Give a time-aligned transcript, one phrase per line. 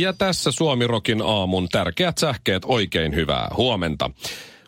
[0.00, 4.10] Ja tässä Suomirokin aamun tärkeät sähkeet oikein hyvää huomenta.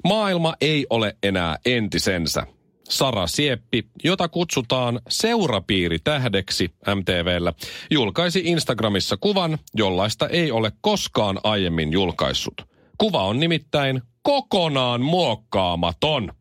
[0.04, 2.46] Maailma ei ole enää entisensä.
[2.88, 7.52] Sara Sieppi, jota kutsutaan seurapiiritähdeksi MTVllä,
[7.90, 12.54] julkaisi Instagramissa kuvan, jollaista ei ole koskaan aiemmin julkaissut.
[12.98, 16.32] Kuva on nimittäin kokonaan muokkaamaton.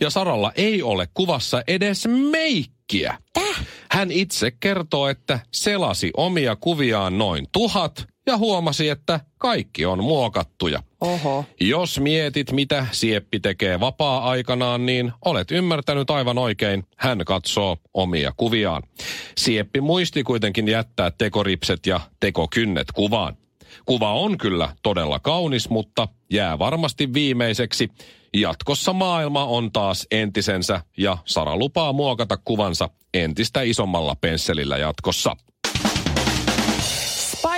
[0.00, 3.18] Ja Saralla ei ole kuvassa edes meikkiä.
[3.32, 3.66] Täh?
[3.90, 10.82] Hän itse kertoo, että selasi omia kuviaan noin tuhat ja huomasi, että kaikki on muokattuja.
[11.00, 11.44] Oho.
[11.60, 16.84] Jos mietit, mitä Sieppi tekee vapaa-aikanaan, niin olet ymmärtänyt aivan oikein.
[16.96, 18.82] Hän katsoo omia kuviaan.
[19.38, 23.36] Sieppi muisti kuitenkin jättää tekoripset ja tekokynnet kuvaan.
[23.86, 27.90] Kuva on kyllä todella kaunis, mutta jää varmasti viimeiseksi.
[28.34, 35.36] Jatkossa maailma on taas entisensä ja Sara lupaa muokata kuvansa entistä isommalla pensselillä jatkossa.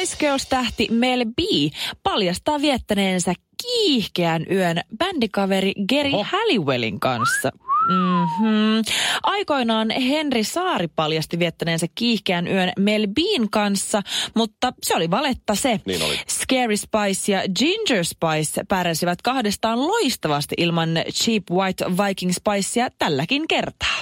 [0.09, 1.39] Spice Girls-tähti Mel B
[2.03, 6.27] paljastaa viettäneensä kiihkeän yön bändikaveri Geri Oho.
[6.31, 7.51] Halliwellin kanssa.
[7.89, 8.83] Mm-hmm.
[9.23, 14.03] Aikoinaan Henri Saari paljasti viettäneensä kiihkeän yön Mel B:n kanssa,
[14.35, 15.81] mutta se oli valetta se.
[15.87, 16.21] Niin oli.
[16.29, 23.99] Scary Spice ja Ginger Spice pärjäsivät kahdestaan loistavasti ilman Cheap White Viking Spicea tälläkin kertaa.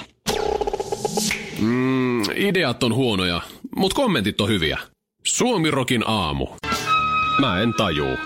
[1.59, 3.41] Mm, ideat on huonoja,
[3.75, 4.79] mutta kommentit on hyviä.
[5.27, 6.47] Suomirokin aamu.
[7.39, 8.17] Mä en tajuu.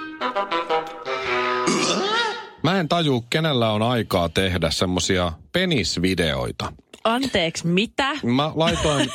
[2.63, 6.73] Mä en taju, kenellä on aikaa tehdä semmosia penisvideoita.
[7.03, 8.09] Anteeksi, mitä?
[8.23, 9.09] Mä laitoin,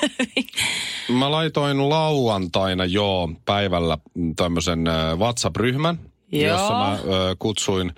[1.18, 3.98] mä laitoin lauantaina jo päivällä
[4.36, 4.84] tämmöisen
[5.16, 5.98] WhatsApp-ryhmän,
[6.32, 6.52] Joo.
[6.52, 7.92] jossa mä ö, kutsuin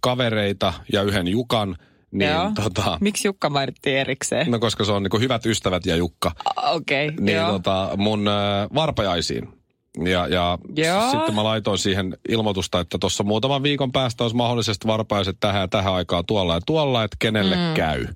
[0.00, 1.76] kavereita ja yhden Jukan.
[2.14, 2.50] Niin, Joo.
[2.62, 4.50] tota, Miksi Jukka mainittiin erikseen?
[4.50, 6.32] no koska se on niinku hyvät ystävät ja Jukka.
[6.56, 7.52] Okei, okay, niin joo.
[7.52, 8.30] tota, mun ö,
[8.74, 9.48] varpajaisiin.
[10.04, 11.10] Ja, ja Joo.
[11.10, 15.68] sitten mä laitoin siihen ilmoitusta, että tuossa muutaman viikon päästä olisi mahdollisesti varpaiset tähän ja
[15.68, 17.74] tähän aikaan tuolla ja tuolla, että kenelle mm.
[17.74, 18.06] käy.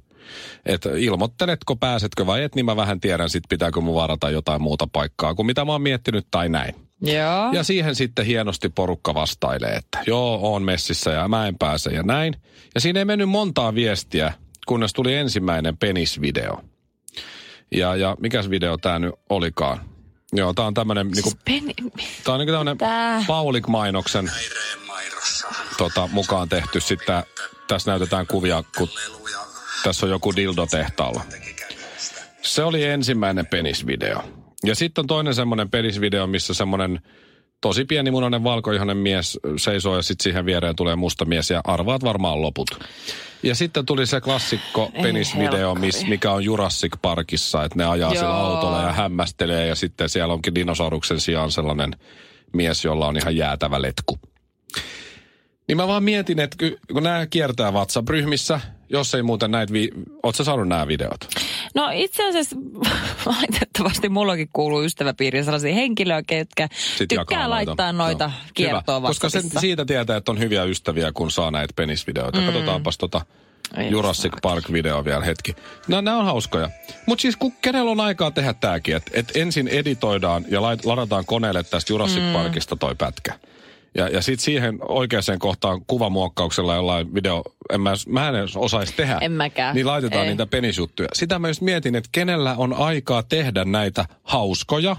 [0.66, 4.88] Että ilmoitteletko, pääsetkö vai et, niin mä vähän tiedän sit pitääkö mun varata jotain muuta
[4.92, 6.87] paikkaa kuin mitä mä oon miettinyt tai näin.
[7.02, 7.52] Joo.
[7.52, 12.02] Ja siihen sitten hienosti porukka vastailee, että joo, oon messissä ja mä en pääse ja
[12.02, 12.36] näin.
[12.74, 14.32] Ja siinä ei mennyt montaa viestiä,
[14.66, 16.60] kunnes tuli ensimmäinen penisvideo.
[17.74, 19.80] Ja, ja mikäs video tää nyt olikaan?
[20.32, 21.74] Joo, tää on tämmönen niinku, Peni...
[22.24, 23.24] tää on niinku tämmönen Tää.
[23.26, 24.30] Paulik-mainoksen
[25.78, 26.80] tota, mukaan tehty.
[26.80, 27.22] Sitten
[27.68, 28.88] tässä näytetään kuvia, kun
[29.82, 31.22] tässä on joku dildo tehtaalla.
[32.42, 34.37] Se oli ensimmäinen penisvideo.
[34.66, 37.00] Ja sitten on toinen semmoinen penisvideo, missä semmoinen
[37.60, 42.42] tosi pienimunainen valkoihainen mies seisoo ja sitten siihen viereen tulee musta mies ja arvaat varmaan
[42.42, 42.78] loput.
[43.42, 48.24] Ja sitten tuli se klassikko penisvideo, miss, mikä on Jurassic Parkissa, että ne ajaa sillä
[48.24, 48.32] Joo.
[48.32, 51.96] autolla ja hämmästelee ja sitten siellä onkin dinosauruksen sijaan sellainen
[52.52, 54.18] mies, jolla on ihan jäätävä letku.
[55.68, 56.56] Niin mä vaan mietin, että
[56.92, 58.60] kun nämä kiertää WhatsApp-ryhmissä,
[58.90, 59.90] jos ei muuten näitä, vi-
[60.22, 61.28] oot sä saanut nämä videot?
[61.74, 62.56] No itse asiassa
[63.36, 67.50] valitettavasti mullakin kuuluu ystäväpiiriin sellaisia henkilöitä, ketkä Sit tykkää noita.
[67.50, 68.50] laittaa noita Joo.
[68.54, 69.00] kiertoa.
[69.00, 72.40] Koska sen, siitä tietää, että on hyviä ystäviä, kun saa näitä penisvideoita.
[72.40, 72.46] Mm.
[72.46, 73.20] Katsotaanpas tota
[73.90, 75.56] Jurassic Park-video vielä hetki.
[75.88, 76.70] No nämä on hauskoja.
[77.06, 81.24] Mutta siis kun, kenellä on aikaa tehdä tääkin, että et ensin editoidaan ja lait, ladataan
[81.26, 82.32] koneelle tästä Jurassic mm.
[82.32, 83.34] Parkista toi pätkä.
[83.98, 87.42] Ja, ja sitten siihen oikeaan kohtaan kuvamuokkauksella jollain video,
[87.72, 89.18] en mä, mä en osaisi tehdä.
[89.20, 89.74] En mäkään.
[89.74, 90.30] Niin laitetaan Ei.
[90.30, 91.08] niitä penisjuttuja.
[91.12, 94.96] Sitä mä just mietin, että kenellä on aikaa tehdä näitä hauskoja,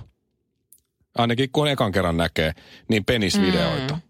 [1.17, 2.51] ainakin kun ekan kerran näkee,
[2.87, 3.93] niin penisvideoita.
[3.93, 4.01] Mm.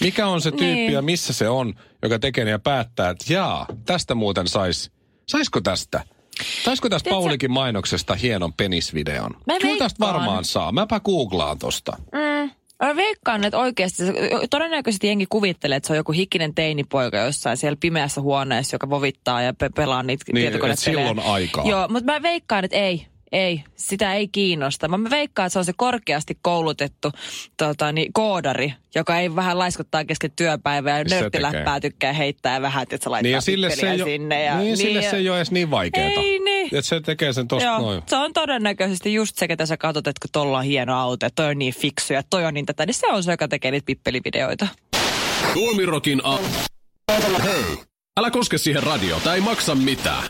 [0.00, 0.92] Mikä on se tyyppi Niin.
[0.92, 4.90] ja missä se on, joka tekee ja päättää, että jaa, tästä muuten sais,
[5.28, 6.02] saisiko tästä?
[6.64, 9.30] Saisiko tästä Tiedätkö- Paulikin mainoksesta hienon penisvideon?
[9.46, 10.72] Mä Kyllä tästä varmaan saa.
[10.72, 11.96] Mäpä googlaan tosta.
[12.12, 12.33] Mm.
[12.86, 14.12] Mä veikkaan, että oikeasti, se-
[14.50, 19.42] todennäköisesti jengi kuvittelee, että se on joku hikinen teinipoika jossain siellä pimeässä huoneessa, joka vovittaa
[19.42, 20.72] ja pe- pelaa niitä Niin, tietokonepelejä.
[20.72, 21.64] et silloin aikaa.
[21.68, 23.06] Joo, mutta mä veikkaan, että ei.
[23.34, 24.88] Ei, sitä ei kiinnosta.
[24.88, 27.12] Mä veikkaan, että se on se korkeasti koulutettu
[27.56, 32.82] tota, niin, koodari, joka ei vähän laiskottaa kesken työpäivää ja Se nörttiläppää tykkää heittää vähän,
[32.82, 34.44] että se laittaa Niin ja sille se, ei, sinne.
[34.44, 36.20] Ja, niin, niin, sille ja- se ei ole edes niin vaikeeta.
[36.20, 36.66] Ei niin.
[36.66, 38.02] Että se tekee sen tosta Joo, noin.
[38.06, 41.42] se on todennäköisesti just se, ketä sä katsot, että kun tolla on hieno auto, että
[41.42, 43.70] toi on niin fiksu ja toi on niin tätä, niin se on se, joka tekee
[43.70, 44.66] niitä pippelivideoita.
[45.52, 46.38] Suomirokin a...
[47.42, 47.78] Hei!
[48.16, 50.22] Älä koske siihen radio, tai ei maksa mitään.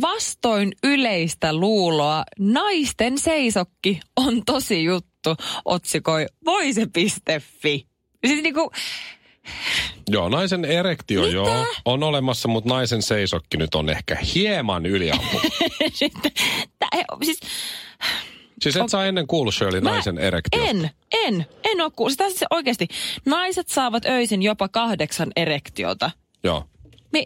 [0.00, 7.86] Vastoin yleistä luuloa, naisten seisokki on tosi juttu, otsikoi voise.fi.
[8.26, 8.70] Siis niinku,
[10.10, 11.32] Joo, naisen erektio Mitä?
[11.34, 15.40] joo, on olemassa, mutta naisen seisokki nyt on ehkä hieman yliampu.
[17.22, 17.40] siis
[18.62, 20.62] siis et saa ennen kuullut Shirley Mä- naisen erektio.
[20.64, 22.12] en, en, en ole kuullut.
[22.12, 22.88] Sitä siis oikeasti,
[23.26, 26.10] naiset saavat öisin jopa kahdeksan erektiota.
[26.44, 26.64] Joo.
[27.12, 27.24] Mi,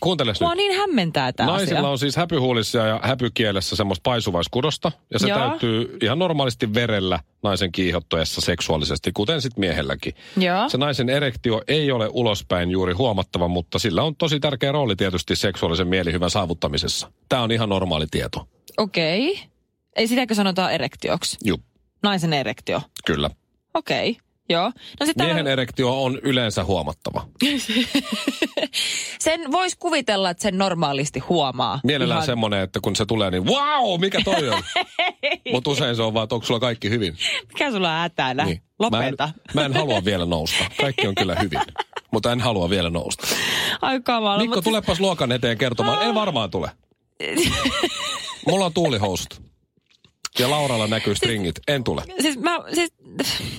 [0.00, 0.56] Kuunteles mua nyt.
[0.56, 1.90] niin hämmentää tämä Naisilla asia.
[1.90, 5.38] on siis häpyhuulissa ja häpykielessä semmoista paisuvaiskudosta, ja se Joo.
[5.38, 10.14] täytyy ihan normaalisti verellä naisen kiihottuessa seksuaalisesti, kuten sitten miehelläkin.
[10.36, 10.68] Joo.
[10.68, 15.36] Se naisen erektio ei ole ulospäin juuri huomattava, mutta sillä on tosi tärkeä rooli tietysti
[15.36, 17.12] seksuaalisen mielihyvän saavuttamisessa.
[17.28, 18.48] Tämä on ihan normaali tieto.
[18.76, 19.30] Okei.
[19.30, 19.44] Okay.
[19.96, 21.36] Ei sitäkö sanotaan erektioksi?
[21.44, 21.58] Juu,
[22.02, 22.82] Naisen erektio.
[23.06, 23.30] kyllä.
[23.74, 24.10] Okei.
[24.10, 24.25] Okay.
[24.48, 24.72] Joo.
[25.00, 27.28] No sitten Miehen erektio on yleensä huomattava.
[29.18, 31.80] sen voisi kuvitella, että sen normaalisti huomaa.
[31.84, 34.62] Mielellään Ihan- semmoinen, että kun se tulee, niin wow, mikä toi on?
[35.52, 37.16] Mutta usein se on vaan, että onko sulla kaikki hyvin.
[37.48, 38.44] Mikä sulla on hätänä?
[38.44, 38.62] Niin.
[38.78, 39.24] Lopeta.
[39.54, 40.64] Mä en, mä en halua vielä nousta.
[40.80, 41.60] Kaikki on kyllä hyvin,
[42.12, 43.26] mutta en halua vielä nousta.
[43.82, 44.38] Ai kamala.
[44.38, 46.02] Mikko, mut tulepas luokan eteen kertomaan.
[46.02, 46.70] En varmaan tule.
[48.48, 49.45] Mulla on tuulihousut.
[50.38, 51.54] Ja Lauralla näkyy stringit.
[51.68, 52.02] En tule.
[52.20, 52.92] Siis, mä, siis,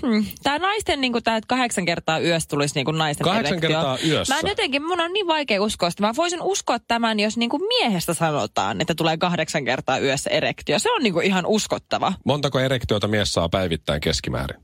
[0.01, 3.69] hmm, tää naisten niinku tää, että kahdeksan kertaa yössä tulisi niinku naisten Kahdeksan erektio.
[3.69, 4.33] kertaa yössä?
[4.33, 6.03] Mä en jotenkin, mun on niin vaikea uskoa sitä.
[6.03, 10.79] Mä voisin uskoa tämän, jos niinku miehestä sanotaan, että tulee kahdeksan kertaa yössä erektio.
[10.79, 12.13] Se on niinku ihan uskottava.
[12.25, 14.61] Montako erektioita mies saa päivittäin keskimäärin?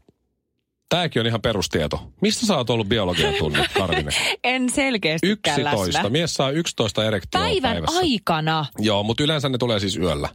[0.89, 2.11] Tääkin on ihan perustieto.
[2.21, 4.13] Mistä sä oot ollut biologian tunnit, Karvinen?
[4.43, 5.97] En selkeästi 11.
[5.97, 6.09] läsnä.
[6.09, 7.99] Mies saa 11 erektioa Päivän päivässä.
[7.99, 8.65] aikana.
[8.79, 10.29] Joo, mutta yleensä ne tulee siis yöllä.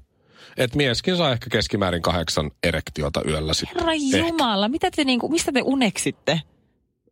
[0.58, 3.76] Et mieskin saa ehkä keskimäärin kahdeksan erektiota yöllä sitten.
[3.76, 6.40] Herra Jumala, mitä te niinku, mistä te uneksitte?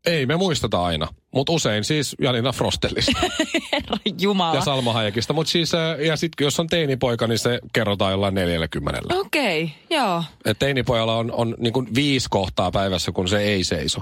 [0.07, 3.21] Ei me muisteta aina, mutta usein siis Janina Frostelista
[3.73, 4.55] Herra Jumala.
[4.55, 5.33] ja Salma Hayekista.
[5.33, 5.73] Mutta siis,
[6.07, 9.01] ja sitten jos on teinipoika, niin se kerrotaan jollain 40.
[9.15, 10.25] Okei, okay, joo.
[10.45, 14.01] Et teinipojalla on, on niin kuin viisi kohtaa päivässä, kun se ei seiso.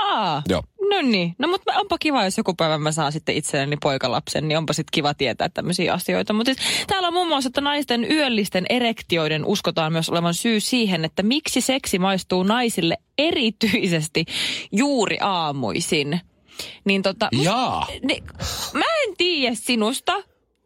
[0.00, 0.62] Aa, Joo.
[0.90, 1.34] No niin.
[1.38, 4.90] No mutta onpa kiva, jos joku päivä mä saan sitten itselleni poikalapsen, niin onpa sitten
[4.92, 6.32] kiva tietää tämmöisiä asioita.
[6.32, 11.04] Mutta siis, täällä on muun muassa, että naisten yöllisten erektioiden uskotaan myös olevan syy siihen,
[11.04, 14.24] että miksi seksi maistuu naisille erityisesti
[14.72, 16.20] juuri aamuisin.
[16.84, 17.86] Niin tota, Jaa.
[18.02, 18.24] Niin,
[18.74, 20.12] mä en tiedä sinusta.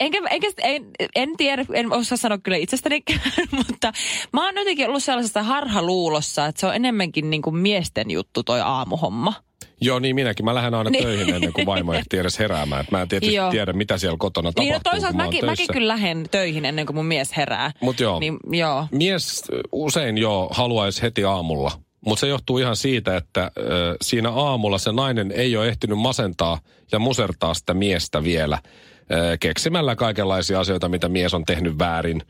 [0.01, 3.03] Enkä, enkä, en, en tiedä, en osaa sanoa kyllä itsestäni,
[3.69, 3.93] mutta
[4.33, 8.61] mä oon jotenkin ollut sellaisessa harhaluulossa, että se on enemmänkin niin kuin miesten juttu toi
[8.61, 9.35] aamuhomma.
[9.81, 10.45] Joo, niin minäkin.
[10.45, 11.05] Mä lähden aina Niin.
[11.05, 12.81] töihin ennen kuin vaimo ehtii edes heräämään.
[12.81, 13.51] Et mä en tietysti Joo.
[13.51, 16.97] tiedä, mitä siellä kotona tapahtuu, niin no toisaalta mäkin, mäkin kyllä lähden töihin ennen kuin
[16.97, 17.71] mun mies herää.
[17.81, 18.21] Mut joo.
[18.21, 18.87] Niin, joo.
[18.93, 19.43] Mies
[19.73, 21.71] usein jo haluaisi heti aamulla,
[22.07, 26.59] mutta se johtuu ihan siitä, että ö, siinä aamulla se nainen ei ole ehtinyt masentaa
[26.93, 28.59] ja musertaa sitä miestä vielä
[29.41, 32.23] keksimällä kaikenlaisia asioita, mitä mies on tehnyt väärin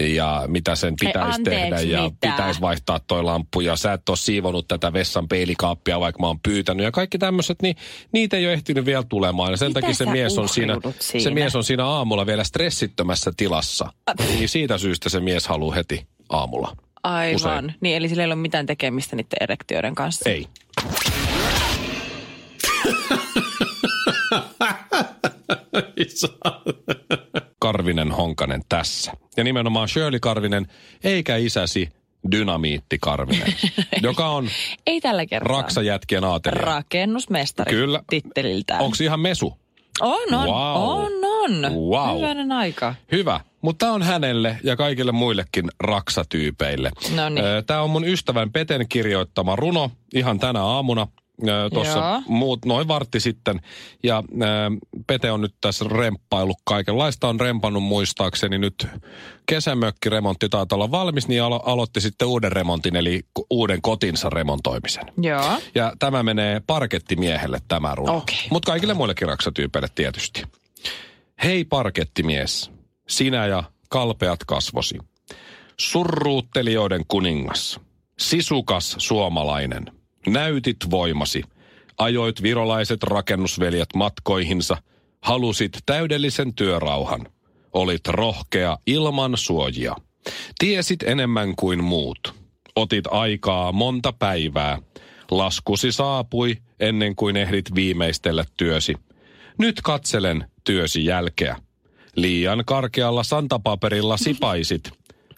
[0.00, 2.16] ja mitä sen pitäisi tehdä ja mitä?
[2.20, 6.40] pitäisi vaihtaa toi lamppu ja sä et ole siivonut tätä vessan peilikaappia, vaikka mä oon
[6.40, 7.76] pyytänyt ja kaikki tämmöiset, niin
[8.12, 11.02] niitä ei ole ehtinyt vielä tulemaan ja sen Mitä takia se mies, on siinä, uhriudut
[11.02, 11.30] se siinä?
[11.30, 13.92] mies on siinä aamulla vielä stressittömässä tilassa.
[14.18, 16.76] Niin siitä syystä se mies haluaa heti aamulla.
[17.02, 17.34] Aivan.
[17.36, 17.74] Usein.
[17.80, 20.30] Niin eli sillä ei ole mitään tekemistä niiden erektioiden kanssa.
[20.30, 20.46] Ei.
[27.58, 29.12] Karvinen Honkanen tässä.
[29.36, 30.66] Ja nimenomaan Shirley Karvinen,
[31.04, 31.88] eikä isäsi
[32.32, 33.54] Dynamiitti Karvinen,
[34.02, 34.48] joka on
[34.86, 35.56] Ei tällä kertaa.
[35.62, 36.64] raksajätkien aatelija.
[36.64, 38.02] Rakennusmestari Kyllä.
[38.10, 38.80] titteliltään.
[38.80, 39.58] Onko ihan mesu?
[40.00, 40.46] On, on.
[40.48, 40.76] Wow.
[40.76, 41.72] On, on.
[41.74, 42.16] Wow.
[42.16, 42.94] Hyvänen aika.
[43.12, 46.90] Hyvä, mutta tämä on hänelle ja kaikille muillekin raksatyypeille.
[47.14, 47.44] Noniin.
[47.66, 51.06] Tämä on mun ystävän Peten kirjoittama runo ihan tänä aamuna.
[51.74, 53.60] Tuossa muut noin vartti sitten.
[54.02, 54.70] Ja ää,
[55.06, 58.86] Pete on nyt tässä remppailu kaikenlaista on rempannut muistaakseni nyt
[59.46, 63.20] kesämökkiremontti taitaa olla valmis, niin alo- aloitti sitten uuden remontin, eli
[63.50, 65.04] uuden kotinsa remontoimisen.
[65.22, 65.60] Joo.
[65.74, 68.16] Ja tämä menee parkettimiehelle tämä runo.
[68.16, 68.46] Okei.
[68.50, 70.42] Mutta kaikille muillekin raksatyypeille tietysti.
[71.44, 72.70] Hei parkettimies,
[73.08, 74.98] sinä ja kalpeat kasvosi.
[75.80, 77.80] Surruuttelijoiden kuningas.
[78.18, 80.01] Sisukas suomalainen.
[80.26, 81.42] Näytit voimasi.
[81.98, 84.76] Ajoit virolaiset rakennusveljet matkoihinsa.
[85.20, 87.26] Halusit täydellisen työrauhan.
[87.72, 89.96] Olit rohkea ilman suojia.
[90.58, 92.34] Tiesit enemmän kuin muut.
[92.76, 94.78] Otit aikaa monta päivää.
[95.30, 98.94] Laskusi saapui ennen kuin ehdit viimeistellä työsi.
[99.58, 101.56] Nyt katselen työsi jälkeä.
[102.16, 104.90] Liian karkealla santapaperilla sipaisit.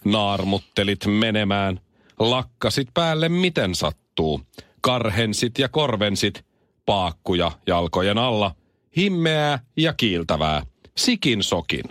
[0.05, 1.79] Naarmuttelit menemään.
[2.19, 4.41] Lakkasit päälle miten sattuu.
[4.85, 6.45] Karhensit ja korvensit,
[6.85, 8.55] paakkuja jalkojen alla,
[8.97, 10.63] himmeää ja kiiltävää,
[10.97, 11.83] sikin sokin.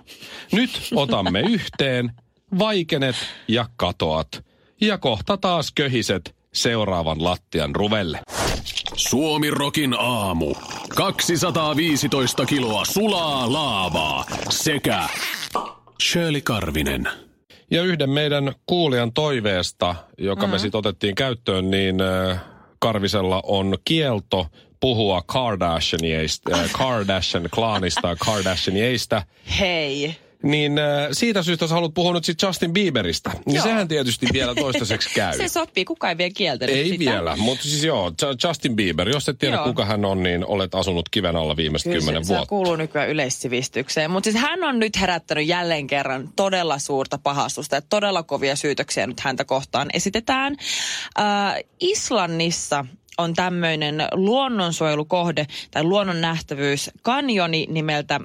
[0.52, 2.12] Nyt otamme yhteen,
[2.58, 3.16] vaikenet
[3.48, 4.44] ja katoat,
[4.80, 8.20] ja kohta taas köhiset seuraavan lattian ruvelle.
[8.96, 10.54] Suomi Rokin aamu.
[10.96, 15.08] 215 kiloa sulaa laavaa sekä
[16.02, 17.08] Shirley Karvinen.
[17.70, 20.50] Ja yhden meidän kuulijan toiveesta, joka mm.
[20.50, 22.53] me sitten otettiin käyttöön, niin äh,
[22.84, 24.46] Karvisella on kielto
[24.80, 29.22] puhua Kardashianeista, äh, Kardashian-klaanista ja Kardashianeista.
[29.60, 30.16] Hei.
[30.44, 33.64] Niin äh, siitä syystä, jos haluat puhua nyt sit Justin Bieberistä, niin Joo.
[33.64, 35.36] sehän tietysti vielä toistaiseksi käy.
[35.36, 36.98] Se sopii, kukaan ei vielä kieltänyt Ei sitä.
[37.10, 39.64] vielä, mutta siis joo, Ju- Justin Bieber, jos et tiedä Joo.
[39.64, 42.46] kuka hän on, niin olet asunut kiven alla viimeiset Kyllä kymmenen se, se vuotta.
[42.48, 44.10] kuuluu nykyään yleissivistykseen.
[44.10, 49.06] Mutta siis hän on nyt herättänyt jälleen kerran todella suurta pahastusta ja todella kovia syytöksiä
[49.06, 50.56] nyt häntä kohtaan esitetään.
[51.18, 52.84] Äh, Islannissa
[53.18, 58.20] on tämmöinen luonnonsuojelukohde tai luonnon nähtävyys, kanjoni nimeltä,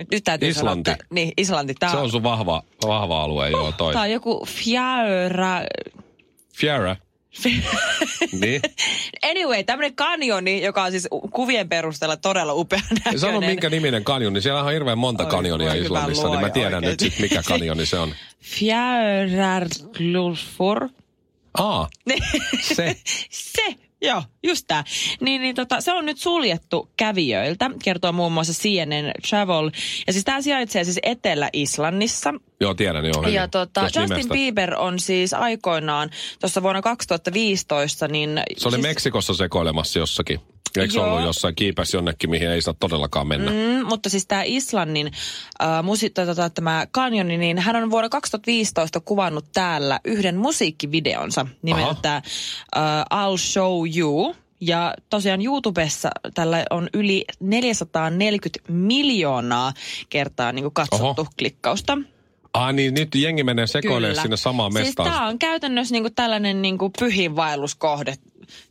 [0.00, 0.90] nyt, nyt täytyy Islanti.
[0.90, 3.92] sanoa, että, niin Islanti, tämä Se on sun vahva, vahva alue, joo toi.
[3.92, 5.66] Tämä on joku Fjärä...
[6.56, 6.96] Fiera.
[8.40, 8.60] niin.
[9.30, 13.20] Anyway, tämmöinen kanjoni, joka on siis kuvien perusteella todella upea näköinen.
[13.20, 14.42] Sano minkä niminen kanjoni.
[14.42, 17.10] Siellä on hirveän monta Oi, kanjonia Islannissa, niin mä tiedän nyt oikein.
[17.10, 18.14] sit, mikä kanjoni se on.
[18.58, 20.88] Fjärrklulfur.
[21.58, 21.88] Aa,
[22.74, 22.96] se.
[23.30, 23.62] Se,
[24.02, 24.84] joo, just tämä.
[25.20, 29.70] Niin, niin tota, se on nyt suljettu kävijöiltä, kertoo muun muassa CNN Travel.
[30.06, 32.34] Ja siis tämä sijaitsee siis Etelä-Islannissa.
[32.60, 33.28] Joo, tiedän joo.
[33.28, 34.32] Ja tota, Tuosta Justin nimestä.
[34.32, 38.42] Bieber on siis aikoinaan, tuossa vuonna 2015, niin...
[38.56, 40.40] Se oli siis, Meksikossa sekoilemassa jossakin.
[40.76, 41.06] Eikö se Joo.
[41.08, 43.50] ollut jossain kiipäs jonnekin, mihin ei saa todellakaan mennä?
[43.50, 45.06] Mm, mutta siis tämä Islannin
[45.62, 52.16] äh, musi- tota, tämä kanjoni, niin hän on vuonna 2015 kuvannut täällä yhden musiikkivideonsa nimeltä
[52.16, 52.22] äh,
[53.14, 54.36] I'll Show You.
[54.62, 59.72] Ja tosiaan YouTubessa tällä on yli 440 miljoonaa
[60.08, 61.26] kertaa niin katsottu Oho.
[61.38, 61.98] klikkausta.
[62.54, 64.22] Ah niin, nyt jengi menee sekoilemaan Kyllä.
[64.22, 65.10] sinne samaan Siis mestaan.
[65.12, 68.14] tämä on käytännössä niinku tällainen niinku pyhiinvaelluskohde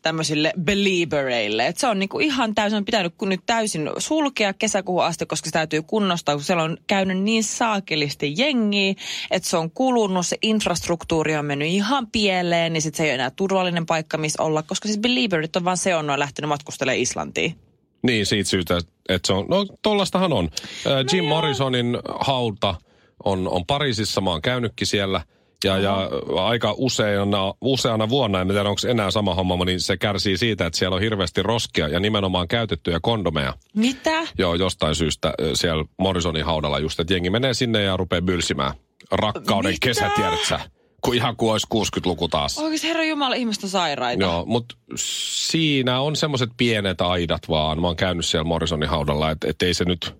[0.01, 1.67] tämmöisille beliebereille.
[1.67, 5.51] Et se on niinku ihan täysin, on pitänyt nyt täysin sulkea kesäkuuhun asti, koska se
[5.51, 8.93] täytyy kunnostaa, kun siellä on käynyt niin saakelisti jengiä,
[9.31, 13.15] että se on kulunut, se infrastruktuuri on mennyt ihan pieleen, niin sitten se ei ole
[13.15, 17.55] enää turvallinen paikka, missä olla, koska siis belieberit on vaan se on lähtenyt matkustelemaan Islantiin.
[18.03, 18.77] Niin, siitä syystä,
[19.09, 20.49] että se on, no tollastahan on.
[20.87, 21.35] Äh, Jim joo.
[21.35, 22.75] Morrisonin hauta
[23.23, 25.21] on, on Pariisissa, mä oon käynytkin siellä.
[25.63, 30.37] Ja, ja aika useana, useana vuonna, en tiedä onko enää sama homma, niin se kärsii
[30.37, 33.53] siitä, että siellä on hirveästi roskia ja nimenomaan käytettyjä kondomeja.
[33.75, 34.27] Mitä?
[34.37, 38.73] Joo, jostain syystä siellä Morrisonin haudalla just, että jengi menee sinne ja rupeaa bylsimään.
[39.11, 39.87] Rakkauden Mitä?
[39.87, 40.59] kesä, tiedät sä?
[41.01, 42.57] Kun ihan kuin olisi 60-luku taas.
[42.57, 44.23] Oikeasti herra Jumala, ihmiset on sairaita.
[44.23, 47.81] Joo, mutta siinä on semmoiset pienet aidat vaan.
[47.81, 50.15] Mä oon käynyt siellä Morrisonin haudalla, että et ei se nyt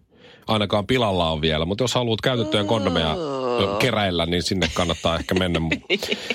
[0.48, 1.66] ainakaan pilalla on vielä.
[1.66, 3.16] Mutta jos haluat käytettyjä kondomeja
[3.80, 5.60] keräillä, niin sinne kannattaa ehkä mennä.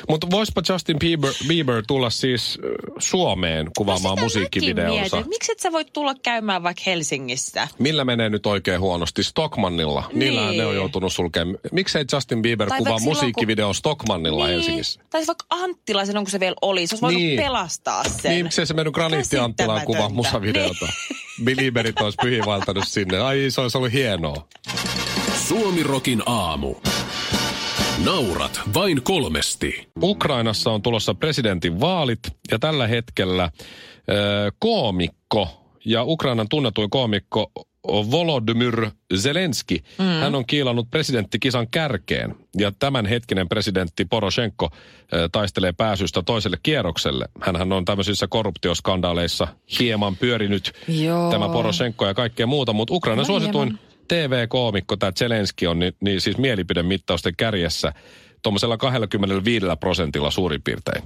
[0.09, 2.59] Mutta voispa Justin Bieber, Bieber tulla siis
[2.99, 5.23] Suomeen kuvaamaan No musiikkivideonsa?
[5.29, 7.69] Miksi et sä voit tulla käymään vaikka Helsingissä?
[7.79, 9.23] Millä menee nyt oikein huonosti?
[9.23, 10.05] Stockmannilla.
[10.09, 10.19] Niin.
[10.19, 10.59] Niillähän Niin.
[10.61, 11.59] ne on joutunut sulkemaan.
[11.73, 15.01] Miksei Justin Bieber Tai kuvaa silloin, kun- musiikkivideon Stockmannilla Helsingissä?
[15.11, 17.41] Tai siis vaikka Anttilaisen, onko se vielä oli, se olisi voinut Niin.
[17.41, 18.31] pelastaa sen.
[18.33, 20.15] Niin, miksei se mennyt Graniitti Anttilaan kuva Käsittämätöntä.
[20.29, 20.85] musavideota.
[20.87, 21.45] Niin.
[21.45, 23.19] Belieberit olisi pyhiinvaeltanut sinne.
[23.21, 24.47] Ai, se olisi ollut hienoa.
[25.49, 26.75] Suomi Rokin aamu.
[28.03, 29.89] Naurat vain kolmesti.
[30.03, 32.19] Ukrainassa on tulossa presidentin vaalit
[32.51, 33.53] ja tällä hetkellä äh,
[34.59, 35.49] koomikko
[35.85, 37.53] ja Ukrainan tunnetuin koomikko
[37.87, 40.05] Volodymyr Zelenski, mm.
[40.05, 42.35] hän on kiilannut presidenttikisan kärkeen.
[42.59, 47.29] Ja tämänhetkinen presidentti Poroshenko äh, taistelee pääsystä toiselle kierrokselle.
[47.41, 49.49] Hänhän on tämmöisissä korruptioskandaaleissa
[49.79, 51.31] hieman pyörinyt Joo.
[51.31, 53.94] tämä Poroshenko ja kaikkea muuta, mutta Ukrainan No suosituin hieman.
[54.09, 57.93] TV-koomikko, tämä Zelenski on, niin, niin siis mielipidemittausten kärjessä
[58.43, 61.03] tuommoisella 25 prosentilla suurin piirtein.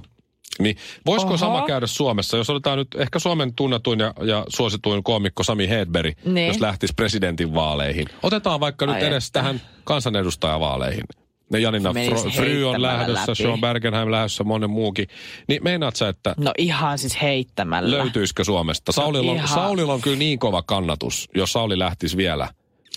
[0.59, 1.37] Niin voisiko Oho.
[1.37, 6.17] sama käydä Suomessa, jos otetaan nyt ehkä Suomen tunnetuin ja, ja suosituin koomikko Sami Hedberg,
[6.25, 6.47] Niin.
[6.47, 8.07] jos lähtisi presidentin vaaleihin.
[8.23, 9.39] Otetaan vaikka nyt Ai edes että.
[9.39, 11.03] tähän kansanedustajavaaleihin.
[11.51, 13.35] Ne Janina Fro- Fry on lähdössä, läpi.
[13.35, 15.07] Sean Bergenheim lähdössä, monen muukin.
[15.47, 17.97] Niin meinaat sä, että No ihan siis heittämällä.
[17.97, 18.91] löytyisikö Suomesta?
[18.91, 19.49] Saulilla on, ihan.
[19.49, 22.47] Saulilla on kyllä niin kova kannatus, jos Sauli lähtisi vielä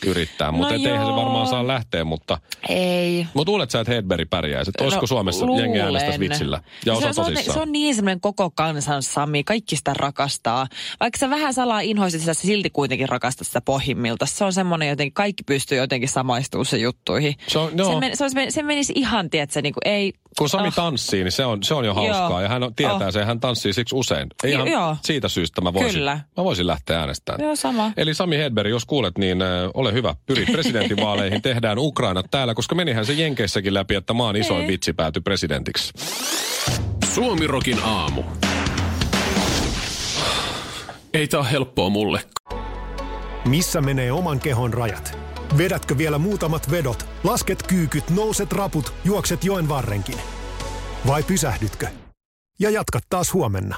[0.06, 0.52] yrittää.
[0.52, 2.38] Mutta No no eihän se varmaan saa lähteä, mutta...
[2.68, 3.26] Ei.
[3.34, 4.68] Mutta luulet sä, että Hedberg pärjäisi?
[4.70, 5.64] Että olisiko Suomessa luulen.
[5.64, 6.60] jengi äänestäisi vitsillä?
[6.86, 10.66] Ja se, se, on, se on niin semmoinen koko kansan Sami, kaikki sitä rakastaa.
[11.00, 14.26] Vaikka sä vähän salaa inhoisit sitä, sä silti kuitenkin rakastat sitä pohjimmilta.
[14.26, 17.34] Se on semmoinen jotenkin, kaikki pystyy jotenkin samaistumaan se juttuihin.
[17.48, 17.92] Se on- joo.
[17.92, 20.74] se, men, se, olisi, se menisi ihan, tietsä, niin kuin ei, kun Sami Oh.
[20.74, 22.30] tanssii, niin se on, se on jo hauskaa.
[22.30, 22.40] Joo.
[22.40, 23.12] Ja hän on, tietää Oh.
[23.12, 24.28] sen, hän tanssii siksi usein.
[24.44, 24.96] Ei Jo- ihan joo.
[25.02, 26.20] siitä syystä mä voisin, Kyllä.
[26.36, 27.44] mä voisin lähteä äänestämään.
[27.44, 27.92] Joo, sama.
[27.96, 30.14] Eli Sami Hedberg, jos kuulet, niin äh, ole hyvä.
[30.26, 34.68] Pyri presidentinvaaleihin, tehdään Ukraina täällä, koska menihän se Jenkeissäkin läpi, että maan isoin Niin.
[34.68, 35.92] vitsi päätyi presidentiksi.
[37.14, 38.22] Suomirokin aamu.
[41.14, 42.20] Ei tää helppoa mulle.
[43.48, 45.18] Missä menee oman kehon rajat?
[45.58, 50.18] Vedätkö vielä muutamat vedot, lasket kyykyt, nouset raput, juokset joen varrenkin?
[51.06, 51.86] Vai pysähdytkö?
[52.60, 53.76] Ja jatkat taas huomenna.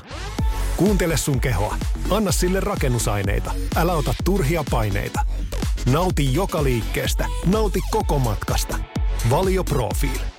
[0.76, 1.76] Kuuntele sun kehoa.
[2.11, 3.50] Anna sille rakennusaineita.
[3.76, 5.21] Älä ota turhia paineita.
[5.93, 7.26] Nauti joka liikkeestä.
[7.47, 8.76] Nauti koko matkasta.
[9.31, 10.34] Valio Profil.